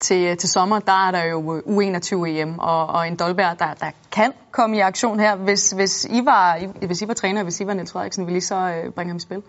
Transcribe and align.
Til, 0.00 0.26
øh, 0.26 0.36
til 0.36 0.48
sommer, 0.48 0.78
der 0.78 1.06
er 1.06 1.10
der 1.10 1.24
jo 1.24 1.56
øh, 1.56 1.62
U21-EM, 1.66 2.58
og, 2.58 2.86
og 2.86 3.08
en 3.08 3.16
Dolberg, 3.16 3.58
der, 3.58 3.74
der 3.74 3.90
kan 4.12 4.32
komme 4.50 4.76
i 4.76 4.80
aktion 4.80 5.20
her. 5.20 5.36
Hvis, 5.36 5.70
hvis, 5.70 6.04
I 6.04 6.24
var, 6.24 6.58
hvis 6.86 7.02
I 7.02 7.08
var 7.08 7.14
træner, 7.14 7.42
hvis 7.42 7.60
I 7.60 7.66
var 7.66 7.74
Niels 7.74 7.92
Frederiksen, 7.92 8.26
ville 8.26 8.38
I 8.38 8.40
så 8.40 8.56
øh, 8.56 8.92
bringe 8.92 9.10
ham 9.10 9.16
i 9.16 9.20
spil? 9.20 9.42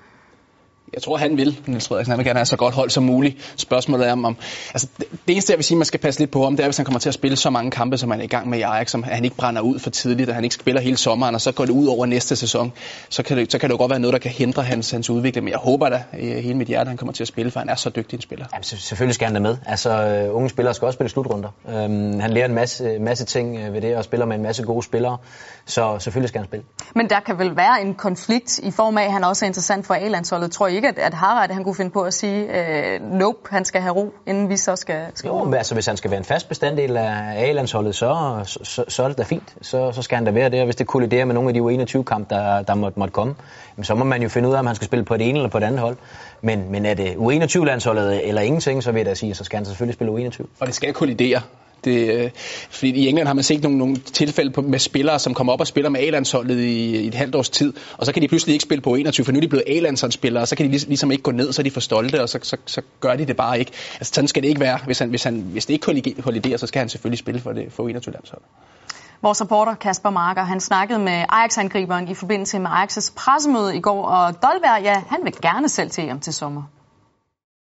Jeg 0.94 1.02
tror, 1.04 1.18
han 1.18 1.38
vil, 1.38 1.60
Niels 1.66 1.88
Frederiksen. 1.88 2.12
Han 2.12 2.18
vil 2.18 2.26
gerne 2.26 2.40
have 2.40 2.46
så 2.46 2.58
godt 2.58 2.74
hold 2.74 2.90
som 2.90 3.04
muligt. 3.04 3.54
Spørgsmålet 3.58 4.08
er, 4.08 4.12
om, 4.12 4.26
om 4.26 4.38
altså, 4.74 4.88
det, 4.98 5.08
det 5.12 5.34
eneste, 5.34 5.52
jeg 5.52 5.58
vil 5.58 5.66
sige, 5.66 5.78
man 5.78 5.86
skal 5.86 6.00
passe 6.00 6.20
lidt 6.20 6.32
på 6.32 6.46
om, 6.46 6.56
det 6.56 6.64
er, 6.64 6.68
hvis 6.68 6.78
han 6.78 6.86
kommer 6.86 7.00
til 7.00 7.10
at 7.10 7.14
spille 7.14 7.38
så 7.38 7.50
mange 7.50 7.72
kampe, 7.72 7.98
som 7.98 8.12
han 8.12 8.20
er 8.20 8.24
i 8.24 8.28
gang 8.28 8.50
med 8.50 8.60
i 8.60 8.62
Ajax, 8.62 8.92
som 8.92 9.04
han 9.04 9.24
ikke 9.24 9.36
brænder 9.36 9.62
ud 9.62 9.80
for 9.80 9.90
tidligt, 9.90 10.30
og 10.30 10.36
han 10.36 10.44
ikke 10.44 10.56
spiller 10.56 10.82
hele 10.82 10.98
sommeren, 10.98 11.36
og 11.36 11.42
så 11.42 11.52
går 11.52 11.66
det 11.66 11.72
ud 11.72 11.88
over 11.88 12.06
næste 12.06 12.36
sæson, 12.36 12.72
så 13.10 13.24
kan 13.24 13.38
det, 13.38 13.52
så 13.52 13.58
kan 13.58 13.70
det 13.70 13.74
jo 13.74 13.78
godt 13.78 13.90
være 13.90 14.00
noget, 14.00 14.14
der 14.14 14.20
kan 14.20 14.32
hindre 14.32 14.64
hans, 14.64 14.92
hans 14.92 15.10
udvikling. 15.10 15.44
Men 15.44 15.52
jeg 15.52 15.60
håber 15.60 15.90
da 15.90 16.04
i 16.20 16.26
hele 16.26 16.54
mit 16.54 16.68
hjerte, 16.68 16.82
at 16.82 16.88
han 16.88 16.98
kommer 16.98 17.14
til 17.14 17.24
at 17.24 17.28
spille, 17.28 17.52
for 17.52 17.60
han 17.60 17.70
er 17.70 17.76
så 17.76 17.90
dygtig 17.90 18.18
en 18.18 18.22
spiller. 18.22 18.46
Jamen, 18.54 18.64
selvfølgelig 18.64 19.16
skal 19.16 19.26
han 19.26 19.34
da 19.34 19.40
med. 19.40 19.58
Altså, 19.66 20.26
uh, 20.30 20.36
unge 20.36 20.50
spillere 20.50 20.74
skal 20.74 20.86
også 20.86 20.98
spille 20.98 21.10
slutrunder. 21.10 21.50
Um, 21.64 22.20
han 22.20 22.32
lærer 22.32 22.46
en 22.46 22.54
masse, 22.54 23.00
masse 23.00 23.26
ting 23.26 23.58
øh, 23.58 23.74
ved 23.74 23.82
det, 23.82 23.96
og 23.96 24.04
spiller 24.04 24.26
med 24.26 24.36
en 24.36 24.44
masse 24.44 24.64
gode 24.64 24.84
spillere, 24.84 25.18
så 25.66 26.00
selvfølgelig 26.00 26.30
skal 26.30 26.40
han 26.40 26.48
spille. 26.48 26.66
Men 26.96 27.10
der 27.10 27.20
kan 27.20 27.40
vel 27.40 27.56
være 27.56 27.82
en 27.82 27.94
konflikt 27.96 28.60
i 28.60 28.72
form 28.72 28.98
af, 28.98 29.04
at 29.04 29.12
han 29.12 29.24
også 29.24 29.46
er 29.46 29.48
interessant 29.48 29.88
for 29.88 29.94
A-landsholdet. 29.94 30.52
Tror 30.52 30.68
I 30.68 30.81
ikke, 30.88 31.02
at, 31.02 31.08
at 31.08 31.14
Harald 31.14 31.52
han 31.52 31.64
kunne 31.64 31.76
finde 31.76 31.92
på 31.92 32.02
at 32.02 32.14
sige, 32.14 32.60
øh, 32.60 33.02
nope, 33.02 33.40
han 33.50 33.66
skal 33.66 33.82
have 33.82 33.94
ro, 33.94 34.14
inden 34.26 34.50
vi 34.50 34.58
så 34.58 34.76
skal... 34.76 35.06
skal 35.16 35.28
jo, 35.28 35.44
men 35.44 35.54
altså, 35.54 35.74
hvis 35.74 35.86
han 35.86 35.98
skal 35.98 36.12
være 36.12 36.18
en 36.18 36.24
fast 36.26 36.50
bestanddel 36.50 36.98
af 36.98 37.34
A-landsholdet, 37.38 37.96
så, 37.96 38.40
så, 38.46 38.84
så 38.88 39.04
er 39.04 39.08
det 39.08 39.18
da 39.18 39.24
fint. 39.24 39.56
Så, 39.62 39.92
så 39.92 40.02
skal 40.02 40.16
han 40.16 40.26
da 40.26 40.32
være 40.32 40.50
der. 40.50 40.66
Hvis 40.66 40.76
det 40.76 40.88
kolliderer 40.88 41.26
med 41.26 41.34
nogle 41.34 41.50
af 41.50 41.54
de 41.54 41.60
U21-kamp, 41.60 42.30
der, 42.30 42.62
der 42.62 42.76
måtte, 42.76 43.00
måtte 43.00 43.12
komme, 43.12 43.36
så 43.82 43.96
må 43.96 44.04
man 44.04 44.22
jo 44.22 44.30
finde 44.30 44.50
ud 44.50 44.54
af, 44.54 44.60
om 44.60 44.66
han 44.66 44.76
skal 44.76 44.86
spille 44.86 45.06
på 45.06 45.18
det 45.18 45.30
ene 45.30 45.40
eller 45.40 45.50
på 45.50 45.60
det 45.60 45.66
andet 45.66 45.80
hold. 45.80 45.98
Men, 46.42 46.72
men 46.72 46.86
er 46.86 46.94
det 46.94 47.08
U21-landsholdet 47.16 48.28
eller 48.28 48.42
ingenting, 48.42 48.84
så 48.84 48.92
vil 48.92 49.00
jeg 49.00 49.06
da 49.06 49.14
sige, 49.14 49.36
så 49.36 49.44
skal 49.44 49.58
han 49.58 49.66
selvfølgelig 49.66 49.94
spille 49.94 50.14
U21. 50.14 50.46
Og 50.60 50.68
det 50.68 50.76
skal 50.76 50.94
kollidere. 50.94 51.42
Det, 51.84 52.14
øh, 52.14 52.30
fordi 52.70 52.92
i 52.92 53.08
England 53.08 53.28
har 53.28 53.34
man 53.34 53.44
set 53.44 53.64
nogle, 53.64 53.78
nogle 53.78 53.96
tilfælde 53.96 54.52
på, 54.52 54.62
med 54.62 54.80
spillere, 54.80 55.20
som 55.20 55.34
kommer 55.34 55.54
op 55.54 55.60
og 55.60 55.68
spiller 55.68 55.90
med 55.90 56.00
A-landsholdet 56.00 56.58
i, 56.58 57.04
i 57.04 57.08
et 57.08 57.14
halvt 57.14 57.36
års 57.36 57.50
tid, 57.50 57.74
og 57.98 58.06
så 58.06 58.14
kan 58.14 58.22
de 58.22 58.28
pludselig 58.28 58.54
ikke 58.54 58.64
spille 58.64 58.82
på 58.82 58.96
21, 58.96 59.26
for 59.26 59.32
nu 59.32 59.38
er 59.38 59.42
de 59.42 59.48
blevet 59.48 59.64
A-landsholdsspillere, 59.68 60.44
og 60.44 60.48
så 60.48 60.56
kan 60.56 60.72
de 60.72 60.78
ligesom 60.78 61.12
ikke 61.12 61.24
gå 61.24 61.32
ned, 61.32 61.54
så 61.54 61.62
er 61.62 61.64
de 61.64 61.72
for 61.72 61.80
stolte, 61.80 62.22
og 62.22 62.30
så, 62.30 62.40
så, 62.44 62.58
så 62.66 62.82
gør 63.00 63.16
de 63.16 63.26
det 63.26 63.36
bare 63.36 63.60
ikke. 63.60 63.72
Altså 64.00 64.14
sådan 64.14 64.28
skal 64.28 64.44
det 64.44 64.50
ikke 64.50 64.62
være. 64.62 64.80
Hvis, 64.86 65.00
han, 65.00 65.10
hvis, 65.10 65.24
han, 65.24 65.36
hvis 65.36 65.66
det 65.66 65.74
ikke 65.74 66.22
kolliderer, 66.22 66.58
så 66.58 66.68
skal 66.68 66.80
han 66.80 66.90
selvfølgelig 66.90 67.20
spille 67.20 67.42
for, 67.42 67.52
det, 67.52 67.66
for 67.70 67.84
21-landsholdet. 67.84 68.46
Vores 69.22 69.42
reporter 69.42 69.76
Kasper 69.76 70.10
Marker, 70.10 70.44
han 70.44 70.60
snakkede 70.60 71.00
med 71.00 71.26
Ajax-angriberen 71.30 72.08
i 72.08 72.14
forbindelse 72.14 72.60
med 72.60 72.70
Ajax' 72.70 73.14
pressemøde 73.16 73.78
i 73.78 73.80
går, 73.80 74.06
og 74.06 74.34
Dolberg, 74.34 74.84
ja, 74.84 75.04
han 75.10 75.20
vil 75.24 75.34
gerne 75.42 75.70
selv 75.70 75.90
til 75.90 76.04
hjem 76.04 76.20
til 76.20 76.34
sommer. 76.34 76.64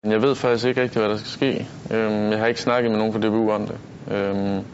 Jeg 0.04 0.22
ved 0.22 0.34
faktisk 0.34 0.66
ikke 0.66 0.82
rigtig, 0.82 1.00
hvad 1.00 1.10
der 1.10 1.16
skal 1.16 1.30
ske. 1.30 1.68
Øhm, 1.90 2.30
jeg 2.30 2.38
har 2.38 2.46
ikke 2.46 2.60
snakket 2.60 2.90
med 2.90 2.98
nogen 2.98 3.12
fra 3.12 3.20
DBU 3.20 3.50
om 3.50 3.66
det. 3.66 3.78
Øhm, 4.10 4.64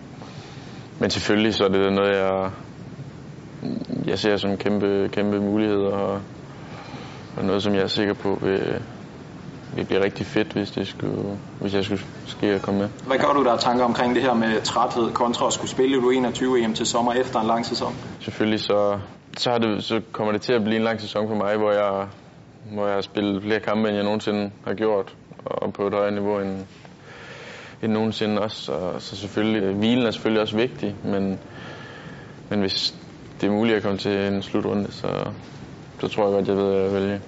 men 0.98 1.10
selvfølgelig 1.10 1.54
så 1.54 1.64
er 1.64 1.68
det 1.68 1.92
noget, 1.92 2.16
jeg, 2.16 2.50
jeg 4.06 4.18
ser 4.18 4.36
som 4.36 4.56
kæmpe, 4.56 5.08
kæmpe 5.12 5.40
mulighed, 5.40 5.82
og, 5.82 6.20
og 7.36 7.44
noget, 7.44 7.62
som 7.62 7.74
jeg 7.74 7.82
er 7.82 7.86
sikker 7.86 8.14
på 8.14 8.38
vil, 8.42 8.82
vil 9.76 9.84
blive 9.84 10.04
rigtig 10.04 10.26
fedt, 10.26 10.52
hvis, 10.52 10.70
det 10.70 10.86
skulle, 10.86 11.38
hvis 11.60 11.74
jeg 11.74 11.84
skulle 11.84 12.02
ske 12.26 12.46
at 12.46 12.62
komme 12.62 12.80
med. 12.80 12.88
Hvad 13.06 13.18
gør 13.18 13.32
du 13.32 13.44
der 13.44 13.56
tanker 13.56 13.84
omkring 13.84 14.14
det 14.14 14.22
her 14.22 14.34
med 14.34 14.60
træthed 14.60 15.12
kontra 15.12 15.46
at 15.46 15.52
skulle 15.52 15.70
spille 15.70 15.98
u 15.98 16.10
21 16.10 16.64
EM 16.64 16.74
til 16.74 16.86
sommer 16.86 17.12
efter 17.12 17.40
en 17.40 17.46
lang 17.46 17.66
sæson? 17.66 17.94
Selvfølgelig 18.20 18.60
så, 18.60 18.98
så, 19.36 19.50
har 19.50 19.58
det, 19.58 19.84
så 19.84 20.00
kommer 20.12 20.32
det 20.32 20.42
til 20.42 20.52
at 20.52 20.62
blive 20.64 20.76
en 20.76 20.84
lang 20.84 21.00
sæson 21.00 21.28
for 21.28 21.34
mig, 21.34 21.56
hvor 21.56 21.72
jeg, 21.72 22.06
hvor 22.72 22.86
jeg 22.86 22.94
har 22.94 23.00
spillet 23.00 23.42
flere 23.42 23.60
kampe, 23.60 23.88
end 23.88 23.96
jeg 23.96 24.04
nogensinde 24.04 24.50
har 24.66 24.74
gjort, 24.74 25.14
og 25.44 25.72
på 25.72 25.86
et 25.86 25.94
højere 25.94 26.14
niveau 26.14 26.38
end, 26.38 26.58
end 27.82 27.92
nogensinde 27.92 28.42
også. 28.42 28.62
Så, 28.62 28.94
så 28.98 29.16
selvfølgelig, 29.16 29.62
øh, 29.62 29.76
hvilen 29.76 30.06
er 30.06 30.10
selvfølgelig 30.10 30.42
også 30.42 30.56
vigtig, 30.56 30.94
men, 31.04 31.38
men 32.50 32.60
hvis 32.60 32.94
det 33.40 33.46
er 33.46 33.50
muligt 33.50 33.76
at 33.76 33.82
komme 33.82 33.98
til 33.98 34.26
en 34.26 34.42
slutrunde, 34.42 34.92
så, 34.92 35.30
så 36.00 36.08
tror 36.08 36.24
jeg 36.24 36.32
godt, 36.32 36.48
jeg 36.48 36.56
ved, 36.56 36.72
hvad 36.72 36.82
jeg 36.82 36.92
vælge. 36.92 37.20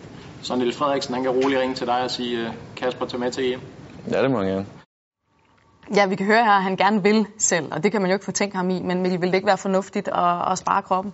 Så 0.43 0.57
Niels 0.57 0.77
Frederiksen, 0.77 1.15
han 1.15 1.23
kan 1.23 1.33
roligt 1.33 1.61
ringe 1.61 1.75
til 1.75 1.87
dig 1.87 2.03
og 2.03 2.11
sige, 2.11 2.41
øh, 2.41 2.53
Kasper, 2.77 3.07
tag 3.07 3.21
med 3.21 3.31
til 3.31 3.53
EM? 3.53 3.61
Ja, 4.11 4.23
det 4.23 4.31
må 4.31 4.43
jeg 4.43 4.53
gerne. 4.53 4.67
Ja, 5.95 6.07
vi 6.07 6.17
kan 6.17 6.27
høre 6.27 6.45
her, 6.45 6.53
at 6.53 6.63
han 6.63 6.77
gerne 6.77 7.03
vil 7.03 7.27
selv, 7.39 7.73
og 7.73 7.83
det 7.83 7.93
kan 7.93 8.01
man 8.01 8.11
jo 8.11 8.15
ikke 8.15 8.25
fortænke 8.25 8.57
ham 8.57 8.71
i, 8.71 8.83
men 8.83 9.03
vil 9.03 9.21
det 9.21 9.35
ikke 9.35 9.47
være 9.47 9.59
fornuftigt 9.59 10.09
at, 10.09 10.53
at 10.53 10.59
spare 10.59 10.83
kroppen? 10.83 11.13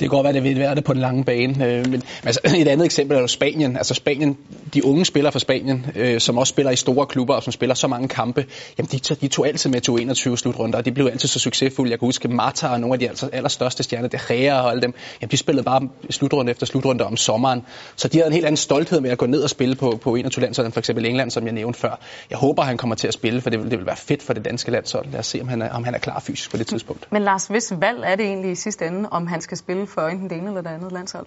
Det 0.00 0.10
kan 0.10 0.16
godt 0.16 0.24
være, 0.24 0.28
at 0.28 0.34
det 0.34 0.42
vil 0.42 0.58
være 0.58 0.74
det 0.74 0.84
på 0.84 0.92
den 0.92 1.00
lange 1.00 1.24
bane. 1.24 1.66
Øh, 1.66 1.90
men 1.90 2.02
altså, 2.24 2.40
et 2.56 2.68
andet 2.68 2.84
eksempel 2.84 3.16
er 3.16 3.20
jo 3.20 3.26
Spanien. 3.26 3.76
Altså 3.76 3.94
Spanien, 3.94 4.36
de 4.74 4.84
unge 4.84 5.04
spillere 5.04 5.32
fra 5.32 5.38
Spanien, 5.38 5.86
øh, 5.96 6.20
som 6.20 6.38
også 6.38 6.50
spiller 6.50 6.72
i 6.72 6.76
store 6.76 7.06
klubber 7.06 7.34
og 7.34 7.42
som 7.42 7.52
spiller 7.52 7.74
så 7.74 7.88
mange 7.88 8.08
kampe, 8.08 8.46
jamen 8.78 8.88
de, 8.92 8.98
de 8.98 9.28
tog 9.28 9.46
altid 9.46 9.70
med 9.70 9.80
til 9.80 9.92
21 9.92 10.38
slutrunder, 10.38 10.78
og 10.78 10.84
de 10.84 10.92
blev 10.92 11.06
altid 11.06 11.28
så 11.28 11.38
succesfulde. 11.38 11.90
Jeg 11.90 11.98
kan 11.98 12.06
huske 12.06 12.28
Marta 12.28 12.68
og 12.68 12.80
nogle 12.80 12.94
af 12.94 12.98
de 12.98 13.08
altså, 13.08 13.28
allerstørste 13.32 13.82
stjerner, 13.82 14.08
De 14.08 14.18
Gea 14.28 14.60
og 14.60 14.70
alle 14.70 14.82
dem, 14.82 14.94
jamen 15.20 15.30
de 15.30 15.36
spillede 15.36 15.64
bare 15.64 15.88
slutrunde 16.10 16.50
efter 16.50 16.66
slutrunde 16.66 17.04
om 17.04 17.16
sommeren. 17.16 17.62
Så 17.96 18.08
de 18.08 18.18
havde 18.18 18.26
en 18.26 18.32
helt 18.32 18.46
anden 18.46 18.56
stolthed 18.56 19.00
med 19.00 19.10
at 19.10 19.18
gå 19.18 19.26
ned 19.26 19.42
og 19.42 19.50
spille 19.50 19.74
på, 19.74 19.98
på 20.02 20.16
21 20.16 20.42
landshold, 20.42 20.66
end 20.66 20.72
for 20.72 20.80
eksempel 20.80 21.06
England, 21.06 21.30
som 21.30 21.44
jeg 21.44 21.52
nævnte 21.52 21.78
før. 21.78 21.98
Jeg 22.30 22.38
håber, 22.38 22.62
han 22.62 22.76
kommer 22.76 22.96
til 22.96 23.08
at 23.08 23.14
spille, 23.14 23.40
for 23.40 23.50
det 23.50 23.58
vil, 23.58 23.70
det 23.70 23.78
vil 23.78 23.86
være 23.86 23.96
fedt 23.96 24.22
for 24.22 24.32
det 24.32 24.44
danske 24.44 24.70
landshold. 24.70 25.06
Lad 25.12 25.20
os 25.20 25.26
se, 25.26 25.40
om 25.40 25.48
han 25.48 25.62
er, 25.62 25.70
om 25.70 25.84
han 25.84 25.94
er 25.94 25.98
klar 25.98 26.20
fysisk 26.20 26.50
på 26.50 26.56
det 26.56 26.66
tidspunkt. 26.66 27.12
Men 27.12 27.22
Lars, 27.22 27.46
hvis 27.46 27.72
valg 27.80 28.02
er 28.04 28.16
det 28.16 28.26
egentlig 28.26 28.50
i 28.50 28.54
sidste 28.54 28.86
ende, 28.86 29.08
om 29.08 29.26
han 29.26 29.40
skal 29.40 29.56
spille 29.56 29.83
for 29.86 30.00
enten 30.00 30.30
det 30.30 30.38
ene 30.38 30.48
eller 30.48 30.60
det 30.60 30.70
andet 30.70 30.92
landshold? 30.92 31.26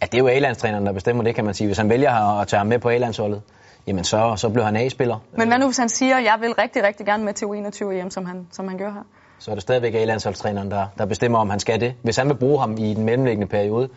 Ja, 0.00 0.06
det 0.06 0.14
er 0.14 0.18
jo 0.18 0.28
A-landstræneren, 0.28 0.86
der 0.86 0.92
bestemmer 0.92 1.24
det, 1.24 1.34
kan 1.34 1.44
man 1.44 1.54
sige. 1.54 1.66
Hvis 1.66 1.78
han 1.78 1.88
vælger 1.88 2.40
at 2.40 2.48
tage 2.48 2.58
ham 2.58 2.66
med 2.66 2.78
på 2.78 2.88
A-landsholdet, 2.88 3.42
jamen 3.86 4.04
så, 4.04 4.36
så 4.36 4.48
bliver 4.48 4.64
han 4.64 4.76
A-spiller. 4.76 5.18
Men 5.36 5.48
hvad 5.48 5.58
nu, 5.58 5.66
hvis 5.66 5.78
han 5.78 5.88
siger, 5.88 6.16
at 6.16 6.24
jeg 6.24 6.36
vil 6.40 6.52
rigtig, 6.52 6.82
rigtig 6.84 7.06
gerne 7.06 7.24
med 7.24 7.32
til 7.32 7.44
U21 7.44 7.92
hjem, 7.92 8.10
som 8.10 8.24
han, 8.24 8.46
som 8.52 8.68
han 8.68 8.78
gør 8.78 8.92
her? 8.92 9.02
Så 9.38 9.50
er 9.50 9.54
det 9.54 9.62
stadigvæk 9.62 9.94
A-landsholdstræneren, 9.94 10.70
der, 10.70 10.86
der 10.98 11.06
bestemmer, 11.06 11.38
om 11.38 11.50
han 11.50 11.60
skal 11.60 11.80
det. 11.80 11.94
Hvis 12.02 12.16
han 12.16 12.28
vil 12.28 12.34
bruge 12.34 12.60
ham 12.60 12.76
i 12.78 12.94
den 12.94 13.04
mellemliggende 13.04 13.46
periode, 13.46 13.88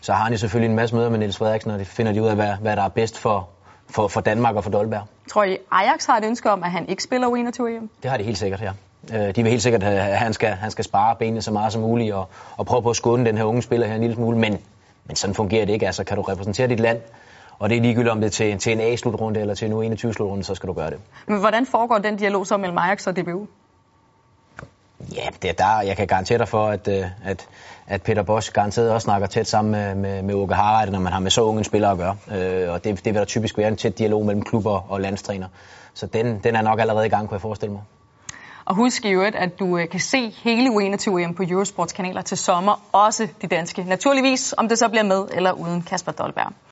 så 0.00 0.12
har 0.12 0.24
han 0.24 0.32
jo 0.32 0.38
selvfølgelig 0.38 0.70
en 0.70 0.76
masse 0.76 0.96
møder 0.96 1.10
med 1.10 1.18
Niels 1.18 1.36
Frederiksen, 1.36 1.70
og 1.70 1.78
det 1.78 1.86
finder 1.86 2.12
de 2.12 2.22
ud 2.22 2.28
af, 2.28 2.34
hvad, 2.34 2.54
hvad 2.60 2.76
der 2.76 2.82
er 2.82 2.88
bedst 2.88 3.18
for, 3.18 3.48
for, 3.88 4.08
for 4.08 4.20
Danmark 4.20 4.56
og 4.56 4.64
for 4.64 4.70
Dolberg. 4.70 5.02
Tror 5.30 5.44
I, 5.44 5.58
Ajax 5.70 6.06
har 6.06 6.16
et 6.16 6.24
ønske 6.24 6.50
om, 6.50 6.62
at 6.62 6.70
han 6.70 6.88
ikke 6.88 7.02
spiller 7.02 7.28
U21 7.28 7.70
hjem? 7.70 7.90
Det 8.02 8.10
har 8.10 8.18
de 8.18 8.24
helt 8.24 8.38
sikkert, 8.38 8.60
ja. 8.60 8.72
Øh, 9.14 9.34
de 9.36 9.42
vil 9.42 9.46
helt 9.46 9.62
sikkert, 9.62 9.82
at 9.82 10.18
han 10.18 10.32
skal, 10.32 10.48
han 10.48 10.70
skal 10.70 10.84
spare 10.84 11.16
benene 11.16 11.42
så 11.42 11.50
meget 11.52 11.72
som 11.72 11.82
muligt 11.82 12.14
og, 12.14 12.28
og 12.56 12.66
prøve 12.66 12.82
på 12.82 12.90
at 12.90 12.96
skåne 12.96 13.24
den 13.24 13.36
her 13.36 13.44
unge 13.44 13.62
spiller 13.62 13.86
her 13.86 13.94
en 13.94 14.00
lille 14.00 14.16
smule, 14.16 14.38
men, 14.38 14.58
men 15.06 15.16
sådan 15.16 15.34
fungerer 15.34 15.64
det 15.64 15.72
ikke. 15.72 15.86
Altså, 15.86 16.04
kan 16.04 16.16
du 16.16 16.22
repræsentere 16.22 16.68
dit 16.68 16.80
land, 16.80 17.00
og 17.58 17.70
det 17.70 17.76
er 17.76 17.82
ligegyldigt 17.82 18.10
om 18.10 18.20
det 18.20 18.26
er 18.26 18.30
til, 18.30 18.58
til 18.58 18.72
en 18.72 18.80
A-slutrunde 18.80 19.40
eller 19.40 19.54
til 19.54 19.72
en 19.72 19.92
U21-slutrunde, 19.92 20.44
så 20.44 20.54
skal 20.54 20.68
du 20.68 20.72
gøre 20.72 20.90
det. 20.90 20.98
Men 21.26 21.40
hvordan 21.40 21.66
foregår 21.66 21.98
den 21.98 22.16
dialog 22.16 22.46
så 22.46 22.56
mellem 22.56 22.78
Ajax 22.78 23.06
og 23.06 23.16
DBU? 23.16 23.46
Ja, 25.14 25.26
det 25.42 25.50
er 25.50 25.54
der. 25.54 25.80
Jeg 25.80 25.96
kan 25.96 26.06
garantere 26.06 26.38
dig 26.38 26.48
for, 26.48 26.66
at, 26.66 26.88
øh, 26.88 27.04
at, 27.24 27.48
at 27.86 28.02
Peter 28.02 28.22
Bosch 28.22 28.52
garanteret 28.52 28.90
også 28.90 29.04
snakker 29.04 29.26
tæt 29.26 29.46
sammen 29.46 29.70
med, 29.70 29.94
med, 29.94 30.22
med 30.22 30.34
Åke 30.34 30.54
Harreide, 30.54 30.92
når 30.92 31.00
man 31.00 31.12
har 31.12 31.20
med 31.20 31.30
så 31.30 31.42
unge 31.42 31.64
spillere 31.64 31.90
at 31.90 31.98
gøre. 31.98 32.16
Øh, 32.32 32.72
og 32.72 32.84
det, 32.84 33.04
det 33.04 33.04
vil 33.04 33.14
der 33.14 33.24
typisk 33.24 33.58
være 33.58 33.68
en 33.68 33.76
tæt 33.76 33.98
dialog 33.98 34.26
mellem 34.26 34.42
klubber 34.42 34.92
og 34.92 35.00
landstræner. 35.00 35.46
Så 35.94 36.06
den, 36.06 36.40
den 36.44 36.56
er 36.56 36.62
nok 36.62 36.80
allerede 36.80 37.06
i 37.06 37.08
gang, 37.08 37.28
kunne 37.28 37.34
jeg 37.34 37.40
forestille 37.40 37.72
mig. 37.72 37.82
Og 38.68 38.74
husk 38.74 39.04
i 39.04 39.10
øvrigt, 39.10 39.36
at 39.36 39.58
du 39.60 39.78
øh, 39.78 39.88
kan 39.88 40.00
se 40.00 40.30
hele 40.30 40.70
U21 40.70 41.32
på 41.32 41.42
Eurosports 41.48 41.92
kanaler 41.92 42.22
til 42.22 42.36
sommer, 42.36 42.88
også 42.92 43.28
de 43.42 43.46
danske. 43.46 43.82
Naturligvis, 43.82 44.54
om 44.58 44.68
det 44.68 44.78
så 44.78 44.88
bliver 44.88 45.02
med 45.02 45.28
eller 45.34 45.52
uden 45.52 45.82
Kasper 45.82 46.12
Dolberg. 46.12 46.52